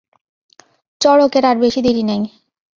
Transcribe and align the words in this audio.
চড়কের 1.01 1.43
আর 1.45 1.57
বেশি 1.57 1.79
দেরি 1.81 2.03
নাই। 2.03 2.21